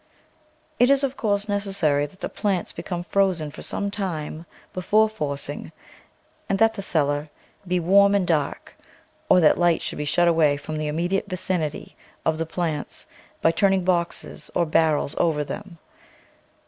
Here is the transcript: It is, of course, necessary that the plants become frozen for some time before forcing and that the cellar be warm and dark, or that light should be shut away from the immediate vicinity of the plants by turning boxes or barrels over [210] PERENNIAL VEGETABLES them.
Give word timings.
It 0.79 0.89
is, 0.89 1.03
of 1.03 1.15
course, 1.15 1.47
necessary 1.47 2.07
that 2.07 2.21
the 2.21 2.27
plants 2.27 2.73
become 2.73 3.03
frozen 3.03 3.51
for 3.51 3.61
some 3.61 3.91
time 3.91 4.47
before 4.73 5.07
forcing 5.07 5.71
and 6.49 6.57
that 6.57 6.73
the 6.73 6.81
cellar 6.81 7.29
be 7.67 7.79
warm 7.79 8.15
and 8.15 8.25
dark, 8.25 8.75
or 9.29 9.39
that 9.41 9.59
light 9.59 9.83
should 9.83 9.99
be 9.99 10.05
shut 10.05 10.27
away 10.27 10.57
from 10.57 10.77
the 10.79 10.87
immediate 10.87 11.25
vicinity 11.27 11.95
of 12.25 12.39
the 12.39 12.47
plants 12.47 13.05
by 13.43 13.51
turning 13.51 13.83
boxes 13.83 14.49
or 14.55 14.65
barrels 14.65 15.13
over 15.19 15.41
[210] 15.43 15.45
PERENNIAL 15.45 15.75
VEGETABLES 15.75 15.75
them. 15.75 15.77